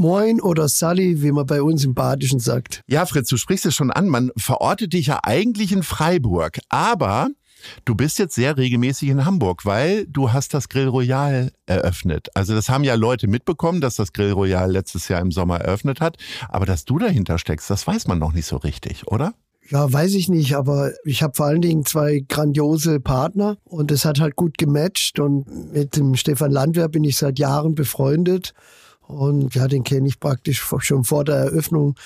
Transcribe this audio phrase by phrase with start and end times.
[0.00, 2.82] Moin oder Sally, wie man bei uns im Badischen sagt.
[2.86, 4.08] Ja, Fritz, du sprichst es schon an.
[4.08, 7.28] Man verortet dich ja eigentlich in Freiburg, aber
[7.84, 12.28] du bist jetzt sehr regelmäßig in Hamburg, weil du hast das Grill Royal eröffnet.
[12.34, 16.00] Also das haben ja Leute mitbekommen, dass das Grill Royal letztes Jahr im Sommer eröffnet
[16.00, 16.16] hat,
[16.48, 19.34] aber dass du dahinter steckst, das weiß man noch nicht so richtig, oder?
[19.68, 24.06] Ja, weiß ich nicht, aber ich habe vor allen Dingen zwei grandiose Partner und es
[24.06, 28.54] hat halt gut gematcht und mit dem Stefan Landwehr bin ich seit Jahren befreundet
[29.10, 31.96] und ja, den kenne ich praktisch schon vor der Eröffnung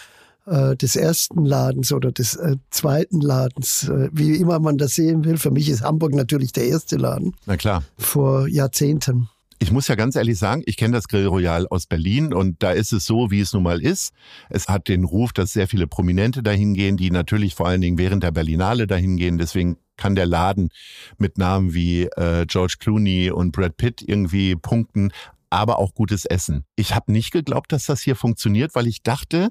[0.47, 5.25] äh, des ersten Ladens oder des äh, zweiten Ladens, äh, wie immer man das sehen
[5.25, 5.39] will.
[5.39, 7.35] Für mich ist Hamburg natürlich der erste Laden.
[7.47, 7.83] Na klar.
[7.97, 9.29] Vor Jahrzehnten.
[9.61, 12.73] Ich muss ja ganz ehrlich sagen, ich kenne das Grill Royal aus Berlin und da
[12.73, 14.13] ist es so, wie es nun mal ist.
[14.51, 17.97] Es hat den Ruf, dass sehr viele Prominente dahin gehen, die natürlich vor allen Dingen
[17.97, 19.39] während der Berlinale dahin gehen.
[19.39, 20.69] Deswegen kann der Laden
[21.17, 25.13] mit Namen wie äh, George Clooney und Brad Pitt irgendwie punkten,
[25.55, 26.65] aber auch gutes Essen.
[26.77, 29.51] Ich habe nicht geglaubt, dass das hier funktioniert, weil ich dachte,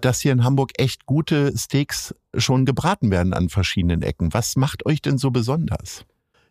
[0.00, 4.32] dass hier in Hamburg echt gute Steaks schon gebraten werden an verschiedenen Ecken.
[4.34, 6.04] Was macht euch denn so besonders?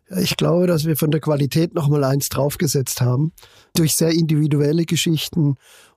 [0.08, 3.32] Ich glaube, dass wir von der Qualität noch mal eins draufgesetzt haben.
[3.74, 5.56] Durch sehr individuelle Geschichten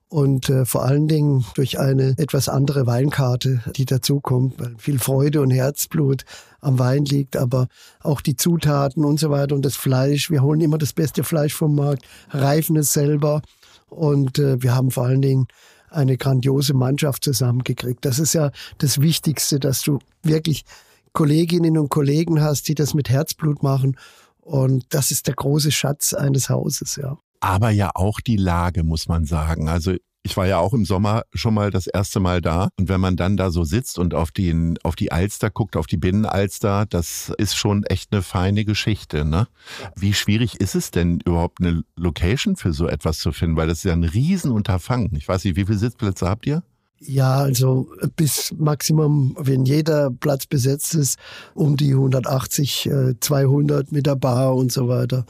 [0.10, 5.42] und äh, vor allen Dingen durch eine etwas andere Weinkarte, die dazukommt, weil viel Freude
[5.42, 6.26] und Herzblut
[6.62, 7.68] am Wein liegt, aber
[8.02, 10.32] auch die Zutaten und so weiter und das Fleisch.
[10.32, 13.44] Wir holen immer das beste Fleisch vom Markt, reifen es selber
[13.88, 15.48] und äh, wir haben vor allen Dingen
[15.92, 18.04] eine grandiose Mannschaft zusammengekriegt.
[18.04, 20.66] Das ist ja das Wichtigste, dass du wirklich
[21.14, 23.98] Kolleginnen und Kollegen hast, die das mit Herzblut machen.
[24.42, 27.18] Und das ist der große Schatz eines Hauses, ja.
[27.40, 29.70] Aber ja auch die Lage, muss man sagen.
[29.70, 32.70] Also ich war ja auch im Sommer schon mal das erste Mal da.
[32.78, 35.88] Und wenn man dann da so sitzt und auf, den, auf die Alster guckt, auf
[35.88, 39.24] die Binnenalster, das ist schon echt eine feine Geschichte.
[39.24, 39.48] Ne?
[39.96, 43.56] Wie schwierig ist es denn überhaupt eine Location für so etwas zu finden?
[43.56, 45.16] Weil das ist ja ein Riesenunterfangen.
[45.16, 46.64] Ich weiß nicht, wie viele Sitzplätze habt ihr?
[47.02, 51.18] Ja, also bis Maximum, wenn jeder Platz besetzt ist,
[51.54, 52.90] um die 180,
[53.22, 55.26] 200 äh, mit der Bar und so weiter.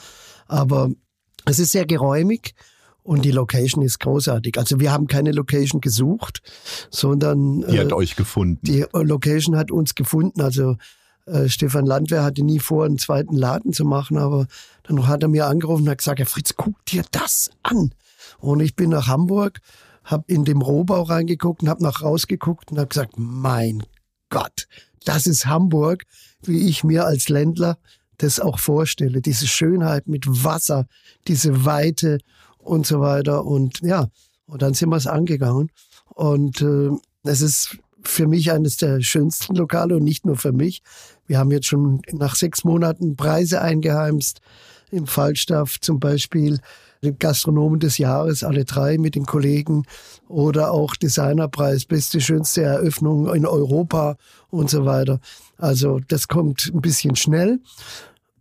[0.48, 0.90] Aber
[1.50, 2.54] es ist sehr geräumig
[3.04, 4.58] und die Location ist großartig.
[4.58, 6.42] Also wir haben keine Location gesucht,
[6.90, 8.60] sondern die hat äh, euch gefunden.
[8.64, 10.42] Die Location hat uns gefunden.
[10.42, 10.78] Also
[11.26, 14.48] äh, Stefan Landwehr hatte nie vor, einen zweiten Laden zu machen, aber
[14.84, 17.94] dann hat er mir angerufen und hat gesagt, ja Fritz, guck dir das an.
[18.40, 19.60] Und ich bin nach Hamburg
[20.10, 23.84] habe in dem Rohbau reingeguckt und habe nach rausgeguckt und habe gesagt, mein
[24.30, 24.68] Gott,
[25.06, 26.04] das ist Hamburg,
[26.44, 27.78] wie ich mir als Ländler
[28.20, 29.22] das auch vorstelle.
[29.22, 30.88] Diese Schönheit mit Wasser,
[31.28, 32.20] diese Weite
[32.58, 33.46] und so weiter.
[33.46, 34.08] Und ja,
[34.46, 35.72] und dann sind wir es angegangen.
[36.14, 36.90] Und äh,
[37.24, 40.82] es ist für mich eines der schönsten Lokale und nicht nur für mich.
[41.28, 44.42] Wir haben jetzt schon nach sechs Monaten Preise eingeheimst.
[44.92, 46.60] Im Falstaff zum Beispiel
[47.02, 49.84] Gastronomen des Jahres, alle drei mit den Kollegen
[50.28, 54.18] oder auch Designerpreis, beste, schönste Eröffnung in Europa
[54.50, 55.20] und so weiter.
[55.58, 57.60] Also das kommt ein bisschen schnell,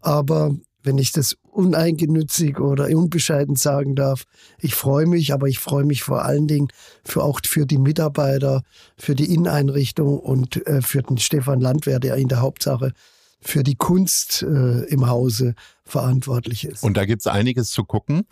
[0.01, 4.25] aber wenn ich das uneingenützig oder unbescheiden sagen darf,
[4.61, 6.69] ich freue mich, aber ich freue mich vor allen Dingen
[7.05, 8.63] für auch für die Mitarbeiter,
[8.97, 12.93] für die Inneneinrichtung und äh, für den Stefan Landwehr, der in der Hauptsache
[13.41, 15.55] für die Kunst äh, im Hause
[15.85, 16.83] verantwortlich ist.
[16.83, 18.25] Und da gibt's einiges zu gucken.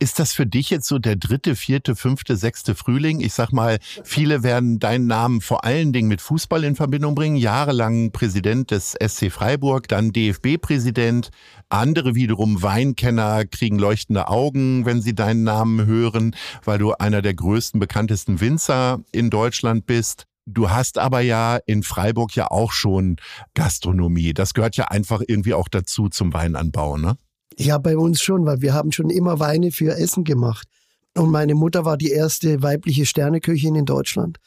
[0.00, 3.20] Ist das für dich jetzt so der dritte, vierte, fünfte, sechste Frühling?
[3.20, 7.36] Ich sag mal, viele werden deinen Namen vor allen Dingen mit Fußball in Verbindung bringen.
[7.36, 11.30] Jahrelang Präsident des SC Freiburg, dann DFB-Präsident.
[11.68, 17.34] Andere wiederum Weinkenner kriegen leuchtende Augen, wenn sie deinen Namen hören, weil du einer der
[17.34, 20.26] größten, bekanntesten Winzer in Deutschland bist.
[20.46, 23.16] Du hast aber ja in Freiburg ja auch schon
[23.54, 24.34] Gastronomie.
[24.34, 27.16] Das gehört ja einfach irgendwie auch dazu zum Weinanbau, ne?
[27.56, 30.68] Ja, bei uns schon, weil wir haben schon immer Weine für Essen gemacht.
[31.16, 34.38] Und meine Mutter war die erste weibliche Sterneköchin in Deutschland.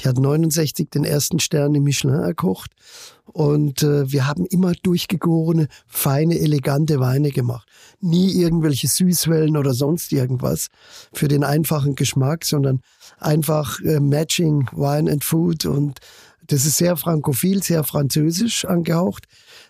[0.00, 2.72] Die hat 69 den ersten Stern im Michelin erkocht.
[3.24, 7.68] Und äh, wir haben immer durchgegorene, feine, elegante Weine gemacht.
[8.00, 10.68] Nie irgendwelche Süßwellen oder sonst irgendwas
[11.12, 12.80] für den einfachen Geschmack, sondern
[13.18, 15.66] einfach äh, Matching Wine and Food.
[15.66, 16.00] Und
[16.46, 19.24] das ist sehr frankophil, sehr französisch angehaucht.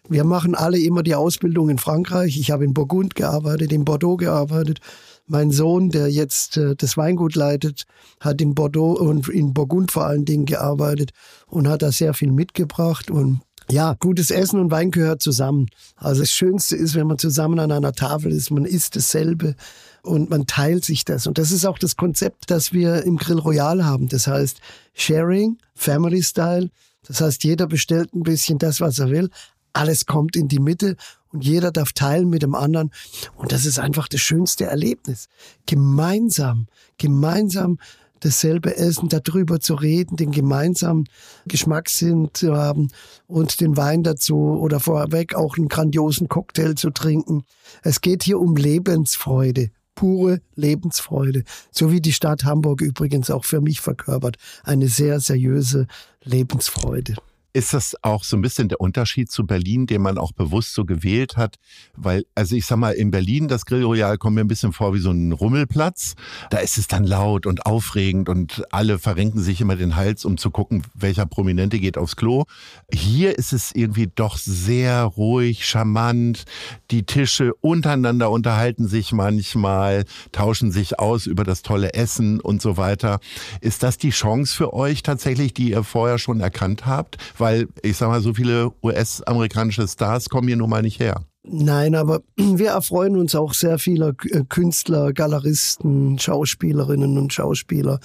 [0.08, 2.38] Wir machen alle immer die Ausbildung in Frankreich.
[2.38, 4.80] Ich habe in Burgund gearbeitet, in Bordeaux gearbeitet.
[5.26, 7.84] Mein Sohn, der jetzt äh, das Weingut leitet,
[8.20, 11.10] hat in Bordeaux und in Burgund vor allen Dingen gearbeitet
[11.46, 13.10] und hat da sehr viel mitgebracht.
[13.10, 15.66] Und ja, gutes Essen und Wein gehört zusammen.
[15.96, 19.56] Also das Schönste ist, wenn man zusammen an einer Tafel ist, man isst dasselbe
[20.02, 21.26] und man teilt sich das.
[21.26, 24.08] Und das ist auch das Konzept, das wir im Grill Royal haben.
[24.08, 24.60] Das heißt
[24.94, 26.70] Sharing, Family Style.
[27.08, 29.30] Das heißt, jeder bestellt ein bisschen das, was er will.
[29.76, 30.96] Alles kommt in die Mitte
[31.32, 32.90] und jeder darf teilen mit dem anderen.
[33.36, 35.28] Und das ist einfach das schönste Erlebnis.
[35.66, 37.78] Gemeinsam, gemeinsam
[38.20, 41.04] dasselbe Essen, darüber zu reden, den gemeinsamen
[41.46, 42.88] Geschmackssinn zu haben
[43.26, 47.44] und den Wein dazu oder vorweg auch einen grandiosen Cocktail zu trinken.
[47.82, 53.60] Es geht hier um Lebensfreude, pure Lebensfreude, so wie die Stadt Hamburg übrigens auch für
[53.60, 54.38] mich verkörpert.
[54.64, 55.86] Eine sehr seriöse
[56.24, 57.16] Lebensfreude.
[57.56, 60.84] Ist das auch so ein bisschen der Unterschied zu Berlin, den man auch bewusst so
[60.84, 61.56] gewählt hat?
[61.96, 64.92] Weil, also ich sag mal, in Berlin, das Grill Royal kommt mir ein bisschen vor
[64.92, 66.16] wie so ein Rummelplatz.
[66.50, 70.36] Da ist es dann laut und aufregend und alle verrenken sich immer den Hals, um
[70.36, 72.44] zu gucken, welcher Prominente geht aufs Klo.
[72.92, 76.44] Hier ist es irgendwie doch sehr ruhig, charmant.
[76.90, 82.76] Die Tische untereinander unterhalten sich manchmal, tauschen sich aus über das tolle Essen und so
[82.76, 83.18] weiter.
[83.62, 87.16] Ist das die Chance für euch tatsächlich, die ihr vorher schon erkannt habt?
[87.46, 91.24] Weil ich sag mal, so viele US-amerikanische Stars kommen hier nun mal nicht her.
[91.48, 98.00] Nein, aber wir erfreuen uns auch sehr vieler äh, Künstler, Galeristen, Schauspielerinnen und Schauspieler.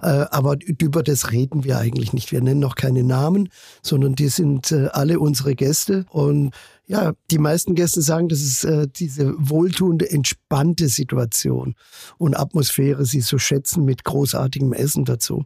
[0.00, 2.32] Äh, aber über das reden wir eigentlich nicht.
[2.32, 3.50] Wir nennen noch keine Namen,
[3.82, 6.06] sondern die sind äh, alle unsere Gäste.
[6.08, 6.54] Und
[6.86, 8.64] ja, die meisten Gäste sagen, das ist
[8.96, 11.74] diese wohltuende, entspannte Situation
[12.16, 15.42] und Atmosphäre, sie so schätzen mit großartigem Essen dazu.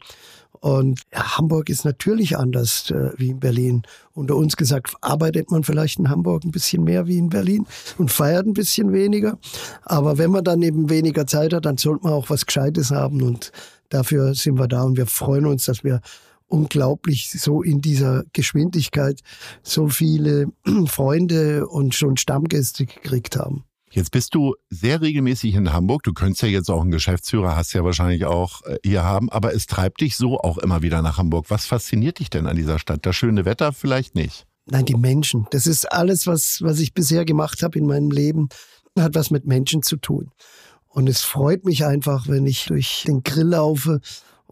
[0.60, 3.82] Und Hamburg ist natürlich anders äh, wie in Berlin.
[4.12, 7.66] Unter uns gesagt, arbeitet man vielleicht in Hamburg ein bisschen mehr wie in Berlin
[7.96, 9.38] und feiert ein bisschen weniger.
[9.84, 13.22] Aber wenn man dann eben weniger Zeit hat, dann sollte man auch was Gescheites haben.
[13.22, 13.52] Und
[13.88, 16.00] dafür sind wir da und wir freuen uns, dass wir
[16.46, 19.20] unglaublich so in dieser Geschwindigkeit
[19.62, 20.48] so viele
[20.86, 23.64] Freunde und schon Stammgäste gekriegt haben.
[23.92, 26.04] Jetzt bist du sehr regelmäßig in Hamburg.
[26.04, 29.52] Du könntest ja jetzt auch einen Geschäftsführer, hast ja wahrscheinlich auch äh, hier haben, aber
[29.52, 31.46] es treibt dich so auch immer wieder nach Hamburg.
[31.48, 33.04] Was fasziniert dich denn an dieser Stadt?
[33.04, 34.46] Das schöne Wetter vielleicht nicht?
[34.66, 35.48] Nein, die Menschen.
[35.50, 38.48] Das ist alles, was, was ich bisher gemacht habe in meinem Leben,
[38.96, 40.30] hat was mit Menschen zu tun.
[40.86, 44.00] Und es freut mich einfach, wenn ich durch den Grill laufe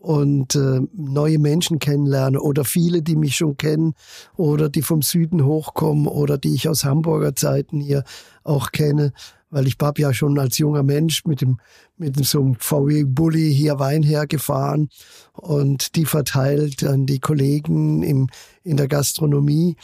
[0.08, 3.92] und äh, neue Menschen kennenlerne oder viele, die mich schon kennen
[4.38, 8.04] oder die vom Süden hochkommen oder die ich aus Hamburger Zeiten hier
[8.42, 9.12] auch kenne,
[9.50, 11.58] weil ich habe ja schon als junger Mensch mit dem
[11.98, 14.88] mit so einem VW Bulli hier Wein hergefahren
[15.34, 18.30] und die verteilt an die Kollegen im,
[18.62, 19.76] in der Gastronomie.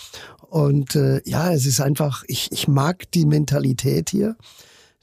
[0.49, 4.37] Und äh, ja, es ist einfach ich ich mag die Mentalität hier,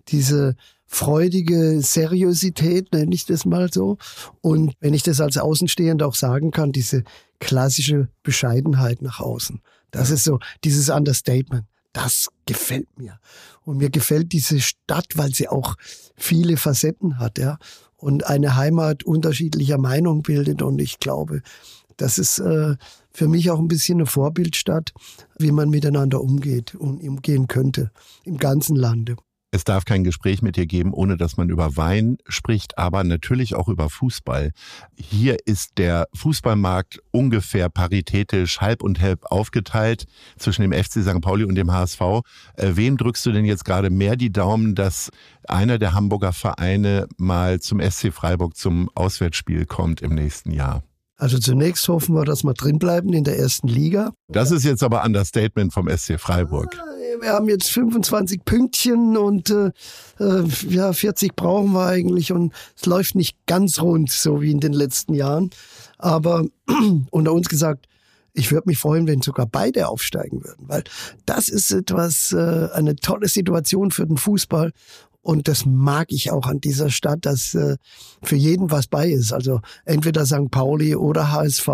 [0.08, 0.56] diese
[0.92, 3.98] freudige Seriosität, nenne ich das mal so.
[4.42, 7.04] Und wenn ich das als Außenstehender auch sagen kann, diese
[7.40, 9.62] klassische Bescheidenheit nach außen.
[9.90, 11.66] Das ist so dieses Understatement.
[11.94, 13.20] Das gefällt mir.
[13.64, 15.76] Und mir gefällt diese Stadt, weil sie auch
[16.16, 17.58] viele Facetten hat, ja.
[17.96, 20.62] Und eine Heimat unterschiedlicher Meinung bildet.
[20.62, 21.42] Und ich glaube,
[21.98, 22.76] das ist äh,
[23.12, 24.94] für mich auch ein bisschen eine Vorbildstadt,
[25.38, 27.92] wie man miteinander umgeht und umgehen könnte
[28.24, 29.16] im ganzen Lande.
[29.54, 33.54] Es darf kein Gespräch mit dir geben, ohne dass man über Wein spricht, aber natürlich
[33.54, 34.52] auch über Fußball.
[34.96, 40.06] Hier ist der Fußballmarkt ungefähr paritätisch halb und halb aufgeteilt
[40.38, 41.20] zwischen dem FC St.
[41.20, 42.02] Pauli und dem HSV.
[42.56, 45.12] Äh, wem drückst du denn jetzt gerade mehr die Daumen, dass
[45.50, 50.82] einer der Hamburger Vereine mal zum SC Freiburg zum Auswärtsspiel kommt im nächsten Jahr?
[51.18, 54.14] Also zunächst hoffen wir, dass wir drinbleiben in der ersten Liga.
[54.30, 56.76] Das ist jetzt aber Understatement vom SC Freiburg.
[56.80, 59.72] Ah, wir haben jetzt 25 Pünktchen und äh,
[60.20, 64.60] äh ja, 40 brauchen wir eigentlich und es läuft nicht ganz rund, so wie in
[64.60, 65.50] den letzten Jahren.
[65.98, 66.46] Aber
[67.12, 67.88] unter uns gesagt,
[68.34, 70.84] ich würde mich freuen, wenn sogar beide aufsteigen würden, weil
[71.26, 74.72] das ist etwas, äh, eine tolle Situation für den Fußball.
[75.22, 77.78] Und das mag ich auch an dieser Stadt, dass äh,
[78.24, 79.34] für jeden was bei ist.
[79.34, 80.50] Also entweder St.
[80.50, 81.70] Pauli oder HSV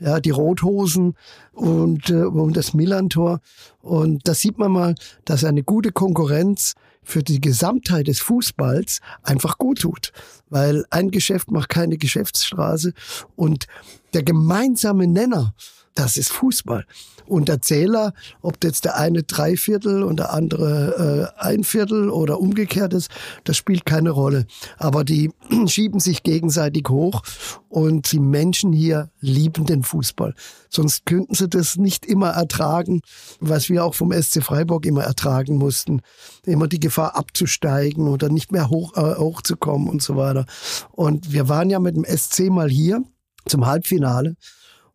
[0.00, 1.14] ja, die Rothosen
[1.52, 3.40] und, äh, und das Millantor.
[3.80, 4.94] Und da sieht man mal,
[5.24, 10.12] dass eine gute Konkurrenz für die Gesamtheit des Fußballs einfach gut tut.
[10.48, 12.92] Weil ein Geschäft macht keine Geschäftsstraße
[13.34, 13.66] und
[14.14, 15.54] der gemeinsame Nenner,
[15.98, 16.86] das ist Fußball.
[17.26, 22.08] Und der Zähler, ob jetzt der eine drei Viertel und der andere äh, ein Viertel
[22.08, 23.10] oder umgekehrt ist,
[23.44, 24.46] das spielt keine Rolle.
[24.78, 25.32] Aber die
[25.66, 27.22] schieben sich gegenseitig hoch
[27.68, 30.34] und die Menschen hier lieben den Fußball.
[30.70, 33.00] Sonst könnten sie das nicht immer ertragen,
[33.40, 36.00] was wir auch vom SC Freiburg immer ertragen mussten.
[36.46, 40.46] Immer die Gefahr abzusteigen oder nicht mehr hoch, äh, hochzukommen und so weiter.
[40.92, 43.02] Und wir waren ja mit dem SC mal hier
[43.46, 44.36] zum Halbfinale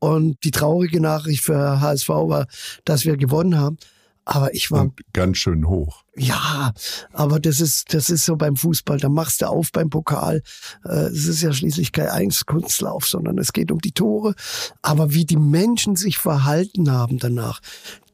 [0.03, 2.47] und die traurige Nachricht für HSV war,
[2.83, 3.77] dass wir gewonnen haben.
[4.25, 4.81] Aber ich war.
[4.81, 6.03] Und ganz schön hoch.
[6.17, 6.73] Ja,
[7.13, 8.97] aber das ist, das ist so beim Fußball.
[8.97, 10.41] Da machst du auf beim Pokal.
[10.83, 14.35] Äh, es ist ja schließlich kein Einzelkunstlauf, sondern es geht um die Tore.
[14.81, 17.61] Aber wie die Menschen sich verhalten haben danach,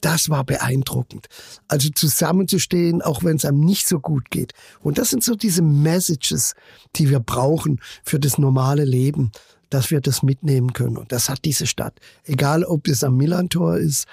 [0.00, 1.26] das war beeindruckend.
[1.66, 4.52] Also zusammenzustehen, auch wenn es einem nicht so gut geht.
[4.80, 6.54] Und das sind so diese Messages,
[6.94, 9.32] die wir brauchen für das normale Leben
[9.70, 10.96] dass wir das mitnehmen können.
[10.96, 11.98] Und das hat diese Stadt.
[12.24, 14.06] Egal, ob es am Millantor ist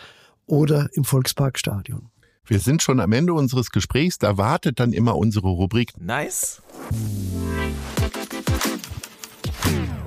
[0.45, 2.09] oder im Volksparkstadion.
[2.45, 4.19] Wir sind schon am Ende unseres Gesprächs.
[4.19, 5.91] Da wartet dann immer unsere Rubrik.
[5.99, 6.61] Nice.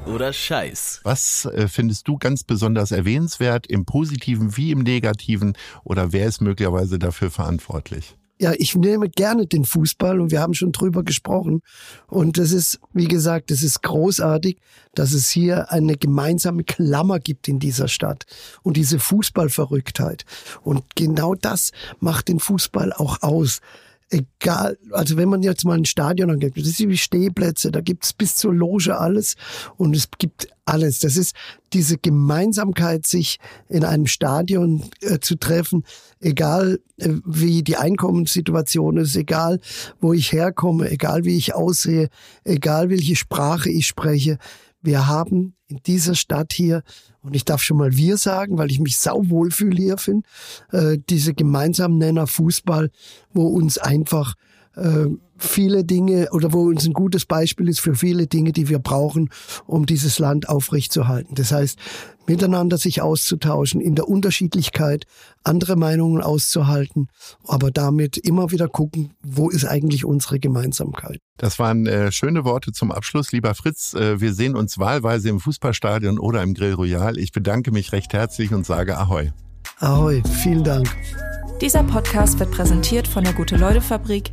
[0.06, 1.00] Oder Scheiß.
[1.04, 5.52] Was äh, findest du ganz besonders erwähnenswert im Positiven wie im Negativen?
[5.84, 8.16] Oder wer ist möglicherweise dafür verantwortlich?
[8.40, 11.60] Ja, ich nehme gerne den Fußball und wir haben schon drüber gesprochen.
[12.06, 14.56] Und das ist, wie gesagt, das ist großartig,
[14.94, 18.24] dass es hier eine gemeinsame Klammer gibt in dieser Stadt
[18.62, 20.24] und diese Fußballverrücktheit.
[20.62, 23.60] Und genau das macht den Fußball auch aus
[24.10, 28.12] egal, also wenn man jetzt mal ein Stadion angeht, das ist wie Stehplätze, da gibt's
[28.12, 29.36] bis zur Loge alles
[29.76, 30.98] und es gibt alles.
[30.98, 31.34] Das ist
[31.72, 33.38] diese Gemeinsamkeit, sich
[33.68, 35.84] in einem Stadion äh, zu treffen,
[36.20, 39.60] egal äh, wie die Einkommenssituation ist, egal
[40.00, 42.08] wo ich herkomme, egal wie ich aussehe,
[42.44, 44.38] egal welche Sprache ich spreche.
[44.82, 46.82] Wir haben in dieser Stadt hier,
[47.22, 50.26] und ich darf schon mal wir sagen, weil ich mich sauwohl fühle hier, finde,
[50.72, 52.90] äh, diese gemeinsamen Nenner Fußball,
[53.32, 54.34] wo uns einfach
[54.76, 58.78] äh, viele Dinge oder wo uns ein gutes Beispiel ist für viele Dinge, die wir
[58.78, 59.30] brauchen,
[59.66, 61.34] um dieses Land aufrechtzuerhalten.
[61.34, 61.78] Das heißt,
[62.26, 65.06] miteinander sich auszutauschen, in der Unterschiedlichkeit
[65.42, 67.08] andere Meinungen auszuhalten,
[67.44, 71.18] aber damit immer wieder gucken, wo ist eigentlich unsere Gemeinsamkeit.
[71.38, 73.32] Das waren äh, schöne Worte zum Abschluss.
[73.32, 77.18] Lieber Fritz, äh, wir sehen uns wahlweise im Fußballstadion oder im Grill Royal.
[77.18, 79.32] Ich bedanke mich recht herzlich und sage Ahoi.
[79.78, 80.94] Ahoi, vielen Dank.
[81.60, 84.32] Dieser Podcast wird präsentiert von der Gute-Leute-Fabrik